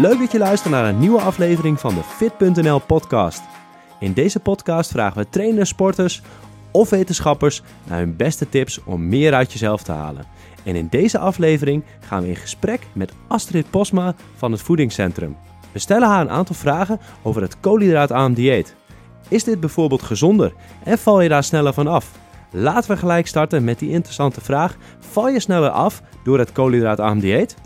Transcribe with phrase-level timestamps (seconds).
[0.00, 3.42] Leuk dat je luistert naar een nieuwe aflevering van de Fit.nl podcast.
[4.00, 6.22] In deze podcast vragen we trainers, sporters
[6.70, 10.24] of wetenschappers naar hun beste tips om meer uit jezelf te halen.
[10.64, 15.36] En in deze aflevering gaan we in gesprek met Astrid Posma van het Voedingscentrum.
[15.72, 18.74] We stellen haar een aantal vragen over het koolhydraatarm dieet.
[19.28, 20.52] Is dit bijvoorbeeld gezonder
[20.84, 22.10] en val je daar sneller van af?
[22.50, 24.76] Laten we gelijk starten met die interessante vraag.
[24.98, 27.56] Val je sneller af door het koolhydraatarm dieet?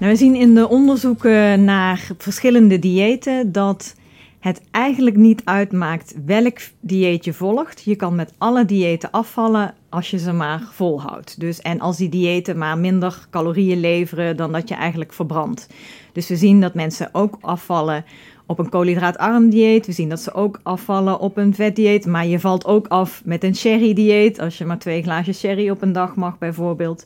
[0.00, 3.94] Nou, we zien in de onderzoeken naar verschillende diëten dat
[4.38, 7.82] het eigenlijk niet uitmaakt welk dieet je volgt.
[7.84, 11.40] Je kan met alle diëten afvallen als je ze maar volhoudt.
[11.40, 15.68] Dus, en als die diëten maar minder calorieën leveren dan dat je eigenlijk verbrandt.
[16.12, 18.04] Dus we zien dat mensen ook afvallen
[18.46, 19.86] op een koolhydraatarm dieet.
[19.86, 22.06] We zien dat ze ook afvallen op een vetdieet.
[22.06, 24.40] Maar je valt ook af met een sherry dieet.
[24.40, 27.04] Als je maar twee glazen sherry op een dag mag bijvoorbeeld.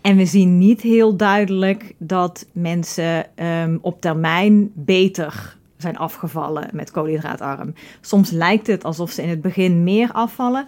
[0.00, 6.90] En we zien niet heel duidelijk dat mensen um, op termijn beter zijn afgevallen met
[6.90, 7.74] koolhydraatarm.
[8.00, 10.66] Soms lijkt het alsof ze in het begin meer afvallen.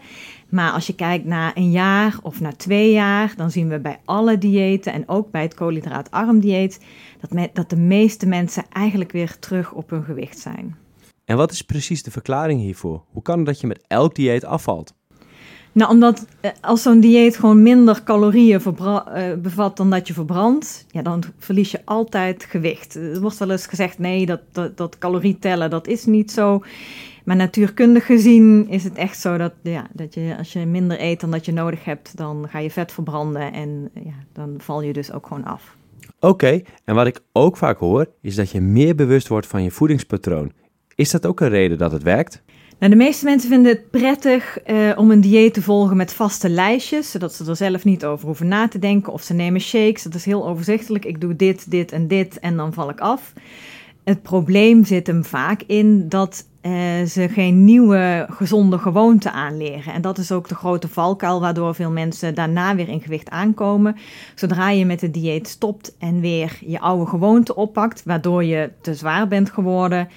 [0.48, 4.00] Maar als je kijkt naar een jaar of na twee jaar, dan zien we bij
[4.05, 6.80] alle diëten en ook bij het koolhydraatarm dieet
[7.20, 10.77] dat, dat de meeste mensen eigenlijk weer terug op hun gewicht zijn.
[11.24, 13.05] En wat is precies de verklaring hiervoor?
[13.11, 14.94] Hoe kan het dat je met elk dieet afvalt?
[15.72, 18.96] Nou, omdat eh, als zo'n dieet gewoon minder calorieën uh,
[19.38, 22.94] bevat dan dat je verbrandt, ja, dan verlies je altijd gewicht.
[22.94, 26.62] Er wordt wel eens gezegd, nee, dat, dat, dat calorie tellen, dat is niet zo.
[27.24, 31.20] Maar natuurkundig gezien is het echt zo dat, ja, dat je als je minder eet
[31.20, 34.92] dan dat je nodig hebt, dan ga je vet verbranden en ja, dan val je
[34.92, 35.76] dus ook gewoon af.
[36.20, 39.70] Oké, en wat ik ook vaak hoor, is dat je meer bewust wordt van je
[39.70, 40.52] voedingspatroon.
[40.94, 42.42] Is dat ook een reden dat het werkt?
[42.83, 46.48] Nou, de meeste mensen vinden het prettig eh, om een dieet te volgen met vaste
[46.48, 49.12] lijstjes, zodat ze er zelf niet over hoeven na te denken.
[49.12, 51.05] Of ze nemen shakes, dat is heel overzichtelijk.
[51.05, 53.33] Ik doe dit, dit en dit en dan val ik af.
[54.05, 59.92] Het probleem zit hem vaak in dat uh, ze geen nieuwe gezonde gewoonten aanleren.
[59.92, 63.96] En dat is ook de grote valkuil waardoor veel mensen daarna weer in gewicht aankomen.
[64.35, 68.95] Zodra je met het dieet stopt en weer je oude gewoonte oppakt, waardoor je te
[68.95, 70.08] zwaar bent geworden,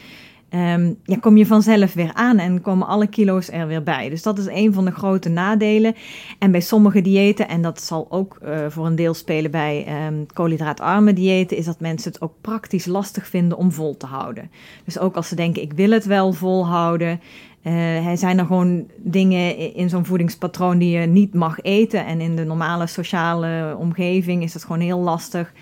[0.49, 4.09] um, ja, kom je vanzelf weer aan en komen alle kilo's er weer bij.
[4.09, 5.95] Dus dat is een van de grote nadelen.
[6.39, 10.25] En bij sommige diëten, en dat zal ook uh, voor een deel spelen bij um,
[10.33, 14.51] koolhydraatarme diëten, is dat mensen het ook praktisch lastig vinden om vol te houden.
[14.85, 17.21] Dus ook als ze denken, ik wil het wel volhouden.
[17.63, 22.05] Uh, zijn er gewoon dingen in zo'n voedingspatroon die je niet mag eten.
[22.05, 25.53] En in de normale sociale omgeving is dat gewoon heel lastig.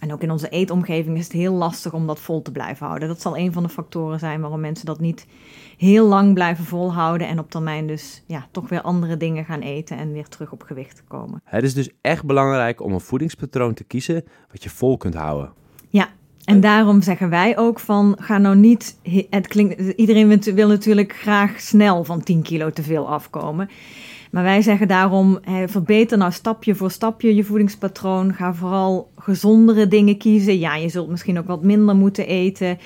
[0.00, 3.08] En ook in onze eetomgeving is het heel lastig om dat vol te blijven houden.
[3.08, 5.26] Dat zal een van de factoren zijn waarom mensen dat niet
[5.76, 7.28] heel lang blijven volhouden.
[7.28, 10.62] En op termijn dus ja, toch weer andere dingen gaan eten en weer terug op
[10.62, 11.40] gewicht komen.
[11.44, 15.52] Het is dus echt belangrijk om een voedingspatroon te kiezen wat je vol kunt houden.
[15.88, 16.08] Ja,
[16.44, 18.98] en daarom zeggen wij ook van, ga nou niet,
[19.30, 23.70] het klinkt, iedereen wil natuurlijk graag snel van 10 kilo te veel afkomen.
[24.30, 28.34] Maar wij zeggen daarom, verbeter nou stapje voor stapje je voedingspatroon.
[28.34, 30.58] Ga vooral gezondere dingen kiezen.
[30.58, 32.78] Ja, je zult misschien ook wat minder moeten eten.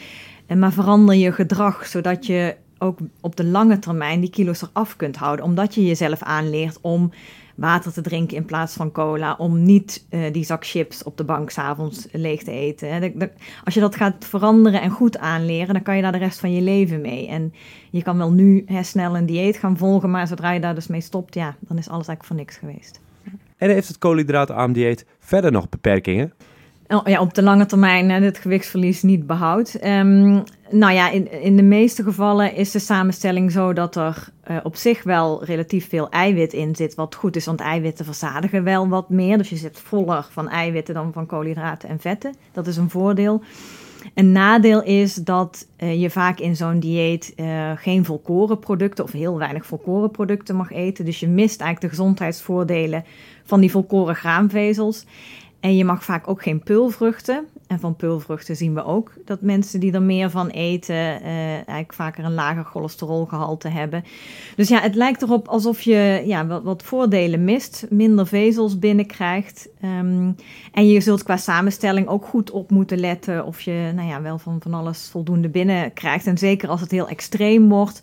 [0.57, 5.17] Maar verander je gedrag, zodat je ook op de lange termijn die kilo's eraf kunt
[5.17, 5.45] houden.
[5.45, 7.11] Omdat je jezelf aanleert om
[7.55, 9.35] water te drinken in plaats van cola.
[9.39, 13.13] Om niet uh, die zak chips op de bank s'avonds leeg te eten.
[13.65, 16.53] Als je dat gaat veranderen en goed aanleren, dan kan je daar de rest van
[16.53, 17.29] je leven mee.
[17.29, 17.53] En
[17.91, 20.87] je kan wel nu hè, snel een dieet gaan volgen, maar zodra je daar dus
[20.87, 23.01] mee stopt, ja, dan is alles eigenlijk voor niks geweest.
[23.57, 26.33] En heeft het koolhydraatarm dieet verder nog beperkingen?
[26.89, 29.87] Oh, ja, op de lange termijn hè, het gewichtsverlies niet behoudt.
[29.87, 30.43] Um,
[30.75, 34.77] nou ja, in, in de meeste gevallen is de samenstelling zo dat er uh, op
[34.77, 36.95] zich wel relatief veel eiwit in zit.
[36.95, 39.39] Wat goed is, want eiwitten verzadigen wel wat meer.
[39.39, 42.35] Dus je zit voller van eiwitten dan van koolhydraten en vetten.
[42.53, 43.43] Dat is een voordeel.
[44.15, 49.39] Een nadeel is dat uh, je vaak in zo'n dieet uh, geen volkorenproducten of heel
[49.39, 51.05] weinig volkorenproducten mag eten.
[51.05, 53.05] Dus je mist eigenlijk de gezondheidsvoordelen
[53.45, 55.05] van die volkoren graanvezels.
[55.65, 57.47] En je mag vaak ook geen peulvruchten.
[57.67, 61.95] En van peulvruchten zien we ook dat mensen die er meer van eten, uh, eigenlijk
[61.95, 64.05] vaker een lager cholesterolgehalte hebben.
[64.57, 69.69] Dus ja, het lijkt erop alsof je ja, wat, wat voordelen mist, minder vezels binnenkrijgt.
[69.85, 70.37] Um,
[70.73, 74.39] en je zult qua samenstelling ook goed op moeten letten of je nou ja, wel
[74.39, 76.27] van, van alles voldoende binnenkrijgt.
[76.27, 78.03] En zeker als het heel extreem wordt.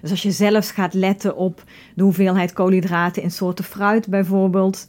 [0.00, 1.62] Dus als je zelfs gaat letten op
[1.94, 4.88] de hoeveelheid koolhydraten in soorten fruit bijvoorbeeld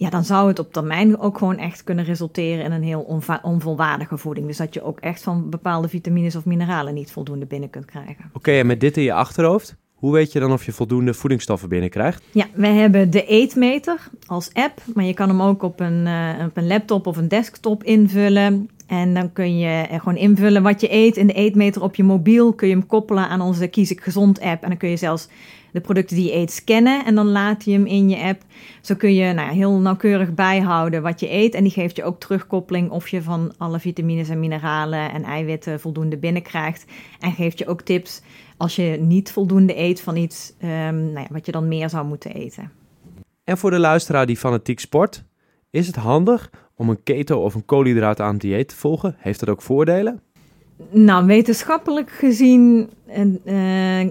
[0.00, 4.18] ja, dan zou het op termijn ook gewoon echt kunnen resulteren in een heel onvolwaardige
[4.18, 4.46] voeding.
[4.46, 8.30] Dus dat je ook echt van bepaalde vitamines of mineralen niet voldoende binnen kunt krijgen.
[8.32, 11.68] Oké, en met dit in je achterhoofd, hoe weet je dan of je voldoende voedingsstoffen
[11.68, 12.22] binnenkrijgt?
[12.32, 16.46] Ja, wij hebben de eetmeter als app, maar je kan hem ook op een, uh,
[16.46, 18.70] op een laptop of een desktop invullen.
[18.86, 22.52] En dan kun je gewoon invullen wat je eet in de eetmeter op je mobiel.
[22.52, 24.62] Kun je hem koppelen aan onze Kies ik Gezond app.
[24.62, 25.28] En dan kun je zelfs
[25.72, 28.42] de producten die je eet scannen en dan laat je hem in je app.
[28.80, 31.54] Zo kun je nou heel nauwkeurig bijhouden wat je eet.
[31.54, 35.80] En die geeft je ook terugkoppeling of je van alle vitamines en mineralen en eiwitten
[35.80, 36.84] voldoende binnenkrijgt.
[37.18, 38.22] En geeft je ook tips
[38.56, 40.68] als je niet voldoende eet van iets um,
[41.12, 42.72] nou ja, wat je dan meer zou moeten eten.
[43.44, 45.24] En voor de luisteraar die fanatiek sport,
[45.70, 49.14] is het handig om een keto of een koolhydraatarm dieet te volgen?
[49.18, 50.22] Heeft dat ook voordelen?
[50.90, 52.90] Nou, wetenschappelijk gezien
[53.44, 54.08] uh,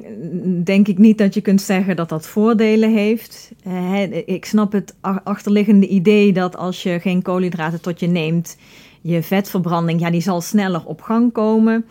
[0.64, 3.52] denk ik niet dat je kunt zeggen dat dat voordelen heeft.
[3.68, 8.58] Uh, ik snap het achterliggende idee dat als je geen koolhydraten tot je neemt,
[9.02, 11.86] je vetverbranding, ja, die zal sneller op gang komen.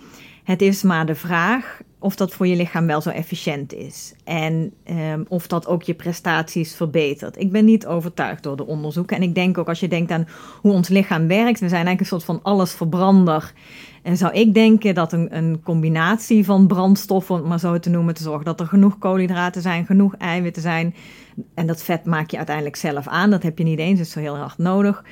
[0.45, 4.15] Het is maar de vraag of dat voor je lichaam wel zo efficiënt is.
[4.25, 7.41] En um, of dat ook je prestaties verbetert.
[7.41, 9.17] Ik ben niet overtuigd door de onderzoeken.
[9.17, 10.29] En ik denk ook als je denkt aan
[10.61, 11.61] hoe ons lichaam werkt.
[11.61, 13.53] We zijn eigenlijk een soort van allesverbrander.
[14.03, 17.91] En zou ik denken dat een, een combinatie van brandstoffen, om het maar zo te
[17.91, 20.95] noemen, te zorgen dat er genoeg koolhydraten zijn, genoeg eiwitten zijn.
[21.55, 23.31] En dat vet maak je uiteindelijk zelf aan.
[23.31, 25.05] Dat heb je niet eens, is zo heel hard nodig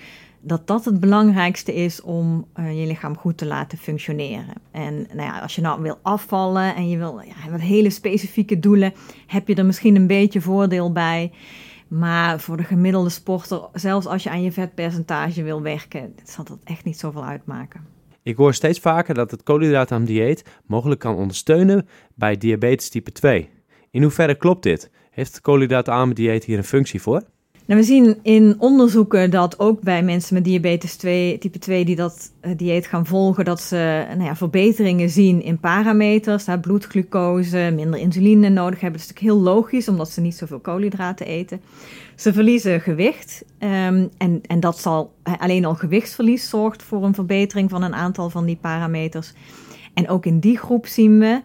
[0.47, 4.55] dat dat het belangrijkste is om uh, je lichaam goed te laten functioneren.
[4.71, 8.59] En nou ja, als je nou wil afvallen en je wil ja, wat hele specifieke
[8.59, 8.93] doelen,
[9.27, 11.33] heb je er misschien een beetje voordeel bij.
[11.89, 16.59] Maar voor de gemiddelde sporter, zelfs als je aan je vetpercentage wil werken, zal dat
[16.65, 17.87] echt niet zoveel uitmaken.
[18.23, 23.49] Ik hoor steeds vaker dat het koolhydraatarm dieet mogelijk kan ondersteunen bij diabetes type 2.
[23.91, 24.91] In hoeverre klopt dit?
[25.11, 27.23] Heeft het koolhydraatarme dieet hier een functie voor?
[27.67, 31.97] Nou, we zien in onderzoeken dat ook bij mensen met diabetes 2, type 2 die
[31.97, 38.01] dat eh, dieet gaan volgen, dat ze nou ja, verbeteringen zien in parameters, bloedglucose, minder
[38.01, 39.01] insuline nodig hebben.
[39.01, 41.61] Dat is natuurlijk heel logisch, omdat ze niet zoveel koolhydraten eten.
[42.17, 47.71] Ze verliezen gewicht um, en, en dat zal alleen al gewichtsverlies zorgt voor een verbetering
[47.71, 49.33] van een aantal van die parameters.
[49.95, 51.41] En ook in die groep zien we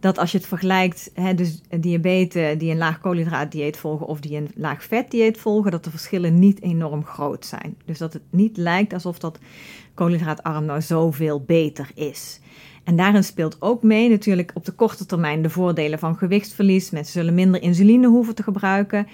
[0.00, 4.36] dat als je het vergelijkt, hè, dus diabetes die een laag koolhydraatdieet volgen of die
[4.36, 7.76] een laag vetdieet volgen, dat de verschillen niet enorm groot zijn.
[7.84, 9.38] Dus dat het niet lijkt alsof dat
[9.94, 12.40] koolhydraatarm nou zoveel beter is.
[12.84, 16.90] En daarin speelt ook mee natuurlijk op de korte termijn de voordelen van gewichtsverlies.
[16.90, 19.06] Mensen zullen minder insuline hoeven te gebruiken.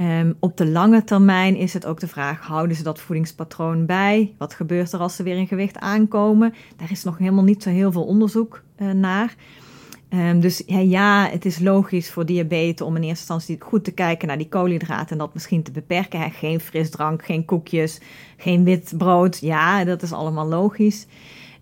[0.00, 4.34] Um, op de lange termijn is het ook de vraag: houden ze dat voedingspatroon bij?
[4.38, 6.54] Wat gebeurt er als ze weer in gewicht aankomen?
[6.76, 9.34] Daar is nog helemaal niet zo heel veel onderzoek uh, naar.
[10.14, 13.92] Um, dus ja, ja, het is logisch voor diabetes om in eerste instantie goed te
[13.92, 16.30] kijken naar die koolhydraten en dat misschien te beperken.
[16.30, 18.00] Geen frisdrank, geen koekjes,
[18.36, 19.38] geen wit brood.
[19.40, 21.06] Ja, dat is allemaal logisch.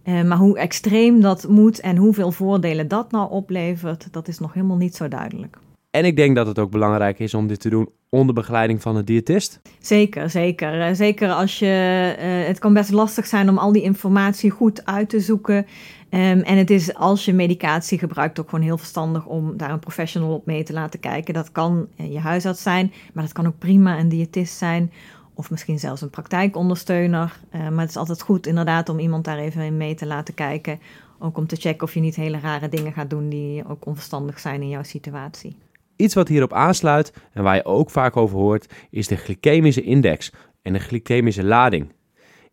[0.04, 4.52] Uh, maar hoe extreem dat moet en hoeveel voordelen dat nou oplevert, dat is nog
[4.52, 5.58] helemaal niet zo duidelijk.
[5.90, 8.96] En ik denk dat het ook belangrijk is om dit te doen onder begeleiding van
[8.96, 9.60] een diëtist.
[9.78, 10.80] Zeker, zeker.
[10.80, 12.14] Eh, zeker als je.
[12.18, 15.66] Uh, het kan best lastig zijn om al die informatie goed uit te zoeken.
[16.10, 19.78] Um, en het is als je medicatie gebruikt ook gewoon heel verstandig om daar een
[19.78, 21.34] professional op mee te laten kijken.
[21.34, 24.92] Dat kan je huisarts zijn, maar dat kan ook prima een diëtist zijn.
[25.34, 27.40] Of misschien zelfs een praktijkondersteuner.
[27.54, 30.34] Uh, maar het is altijd goed inderdaad om iemand daar even in mee te laten
[30.34, 30.80] kijken.
[31.18, 34.38] Ook om te checken of je niet hele rare dingen gaat doen die ook onverstandig
[34.40, 35.56] zijn in jouw situatie.
[35.96, 40.32] Iets wat hierop aansluit en waar je ook vaak over hoort, is de glycemische index
[40.62, 41.92] en de glycemische lading.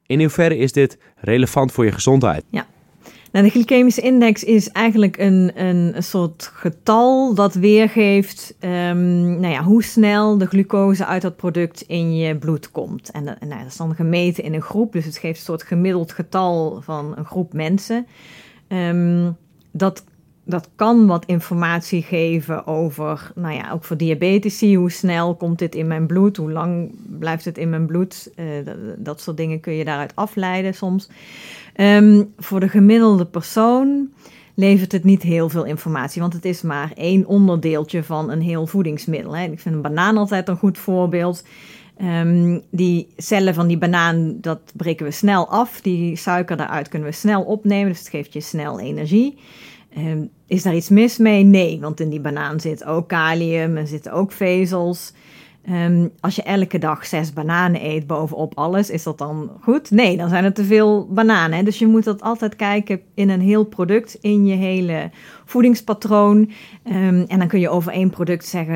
[0.06, 2.44] In hoeverre is dit relevant voor je gezondheid?
[2.50, 2.66] Ja.
[3.36, 9.64] Nou, de glycemische index is eigenlijk een, een, soort getal dat weergeeft um, nou ja,
[9.64, 13.12] hoe snel de glucose uit dat product in je bloed komt.
[13.12, 16.12] En, nou, dat is dan gemeten in een groep, dus het geeft een soort gemiddeld
[16.12, 18.08] getal van een groep mensen.
[18.68, 19.38] Um,
[19.72, 20.04] dat
[20.46, 25.76] dat kan wat informatie geven over, nou ja, ook voor diabetici, hoe snel komt dit
[25.76, 29.60] in mijn bloed, hoe lang blijft het in mijn bloed, uh, dat, dat, soort dingen
[29.60, 31.10] kun je daaruit afleiden soms.
[31.78, 34.10] Um, voor de gemiddelde persoon
[34.54, 38.68] levert het niet heel veel informatie, want het is maar één onderdeeltje van een heel
[38.68, 39.36] voedingsmiddel.
[39.36, 39.44] Hè.
[39.44, 41.44] Ik vind een banaan altijd een goed voorbeeld.
[42.02, 45.82] Um, die cellen van die banaan, dat breken we snel af.
[45.82, 49.38] Die suiker daaruit kunnen we snel opnemen, dus het geeft je snel energie.
[49.98, 51.44] Um, is daar iets mis mee?
[51.44, 55.14] Nee, want in die banaan zit ook kalium en zitten ook vezels.
[55.70, 59.92] Um, als je elke dag zes bananen eet bovenop alles, is dat dan goed?
[59.92, 61.66] Nee, dan zijn er te veel bananen.
[61.66, 65.10] Dus je moet dat altijd kijken in een heel product, in je hele
[65.46, 66.38] voedingspatroon.
[66.84, 68.76] Um, en dan kun je over één product zeggen,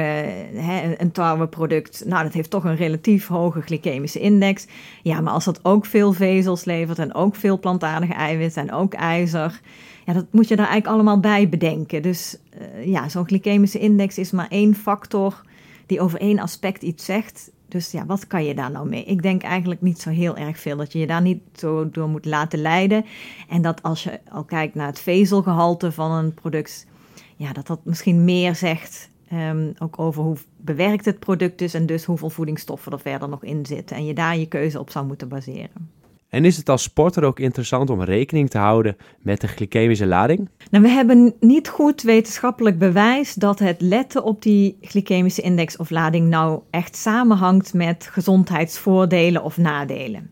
[0.61, 4.67] hè, een tarweproduct, nou dat heeft toch een relatief hoge glycemische index.
[5.03, 8.93] Ja, maar als dat ook veel vezels levert en ook veel plantaardige eiwitten en ook
[8.93, 9.61] ijzer
[10.05, 12.01] ja, dat moet je daar eigenlijk allemaal bij bedenken.
[12.01, 15.41] Dus uh, ja, zo'n glycemische index is maar één factor
[15.89, 17.51] die over één aspect iets zegt.
[17.67, 19.03] Dus ja, wat kan je daar nou mee?
[19.03, 20.77] Ik denk eigenlijk niet zo heel erg veel.
[20.77, 23.05] Dat je je daar niet zo door moet laten leiden.
[23.49, 26.87] En dat als je al kijkt naar het vezelgehalte van een product,
[27.35, 29.09] ja, dat dat misschien meer zegt.
[29.33, 33.43] Um, ook over hoe bewerkt het product is en dus hoeveel voedingsstoffen er verder nog
[33.43, 33.95] in zitten.
[33.95, 35.98] En je daar je keuze op zou moeten baseren.
[36.29, 40.49] En is het als sporter ook interessant om rekening te houden met de glycemische lading?
[40.71, 45.89] Nou, we hebben niet goed wetenschappelijk bewijs dat het letten op die glycemische index of
[45.89, 50.29] lading nou echt samenhangt met gezondheidsvoordelen of nadelen.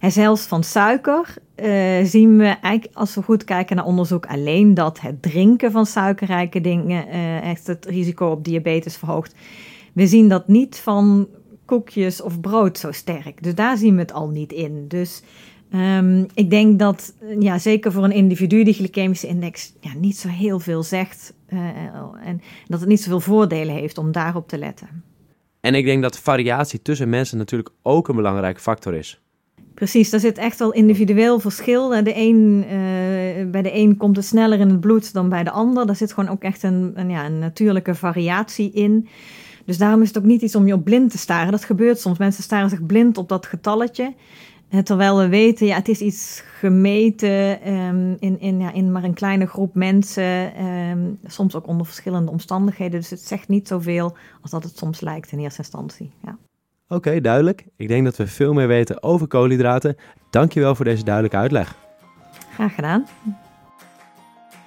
[0.00, 4.74] En zelfs van suiker uh, zien we eigenlijk, als we goed kijken naar onderzoek, alleen
[4.74, 9.34] dat het drinken van suikerrijke dingen uh, echt het risico op diabetes verhoogt.
[9.92, 11.28] We zien dat niet van
[11.70, 13.42] koekjes of brood zo sterk.
[13.42, 14.84] Dus daar zien we het al niet in.
[14.88, 15.22] Dus
[15.74, 20.28] um, ik denk dat, ja, zeker voor een individu, die glycemische index ja, niet zo
[20.28, 21.34] heel veel zegt.
[21.48, 21.58] Uh,
[22.24, 24.88] en dat het niet zoveel voordelen heeft om daarop te letten.
[25.60, 29.20] En ik denk dat variatie tussen mensen natuurlijk ook een belangrijke factor is.
[29.74, 31.88] Precies, daar zit echt wel individueel verschil.
[31.88, 35.50] De een, uh, bij de een komt het sneller in het bloed dan bij de
[35.50, 35.86] ander.
[35.86, 39.08] Daar zit gewoon ook echt een, een, ja, een natuurlijke variatie in.
[39.64, 41.52] Dus daarom is het ook niet iets om je op blind te staren.
[41.52, 42.18] Dat gebeurt soms.
[42.18, 44.14] Mensen staren zich blind op dat getalletje.
[44.68, 49.04] Eh, terwijl we weten, ja, het is iets gemeten um, in, in, ja, in maar
[49.04, 50.64] een kleine groep mensen.
[50.64, 53.00] Um, soms ook onder verschillende omstandigheden.
[53.00, 56.12] Dus het zegt niet zoveel als dat het soms lijkt in eerste instantie.
[56.22, 56.36] Ja.
[56.88, 57.66] Oké, duidelijk.
[57.76, 59.96] Ik denk dat we veel meer weten over koolhydraten.
[60.30, 61.76] Dankjewel voor deze duidelijke uitleg.
[62.54, 63.06] Graag gedaan.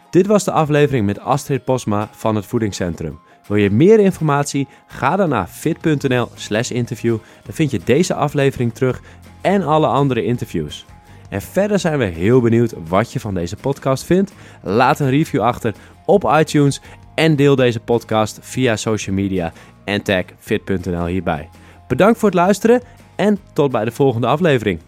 [0.10, 3.20] Dit was de aflevering met Astrid Posma van het Voedingscentrum.
[3.48, 4.68] Wil je meer informatie?
[4.88, 7.18] Ga dan naar fit.nl slash interview.
[7.44, 9.02] Dan vind je deze aflevering terug
[9.42, 10.86] en alle andere interviews.
[11.30, 14.34] En verder zijn we heel benieuwd wat je van deze podcast vindt.
[14.62, 15.74] Laat een review achter
[16.06, 16.82] op iTunes
[17.16, 19.52] en deel deze podcast via social media
[19.86, 21.50] en tag fit.nl hierbij.
[21.88, 22.82] Bedankt voor het luisteren
[23.16, 24.80] en tot bij de volgende aflevering.